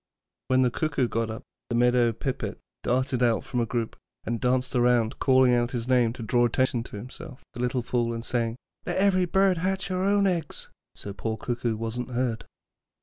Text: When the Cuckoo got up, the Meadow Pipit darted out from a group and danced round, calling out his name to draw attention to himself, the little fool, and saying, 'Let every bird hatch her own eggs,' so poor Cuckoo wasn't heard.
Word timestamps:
When 0.47 0.63
the 0.63 0.71
Cuckoo 0.71 1.07
got 1.07 1.29
up, 1.29 1.43
the 1.69 1.75
Meadow 1.75 2.11
Pipit 2.11 2.57
darted 2.81 3.21
out 3.21 3.43
from 3.43 3.59
a 3.59 3.67
group 3.67 3.95
and 4.23 4.41
danced 4.41 4.73
round, 4.73 5.19
calling 5.19 5.53
out 5.53 5.69
his 5.73 5.87
name 5.87 6.11
to 6.13 6.23
draw 6.23 6.43
attention 6.45 6.81
to 6.85 6.95
himself, 6.97 7.43
the 7.53 7.59
little 7.59 7.83
fool, 7.83 8.11
and 8.11 8.25
saying, 8.25 8.55
'Let 8.83 8.97
every 8.97 9.25
bird 9.25 9.59
hatch 9.59 9.89
her 9.89 10.01
own 10.03 10.25
eggs,' 10.25 10.69
so 10.95 11.13
poor 11.13 11.37
Cuckoo 11.37 11.75
wasn't 11.75 12.09
heard. 12.09 12.45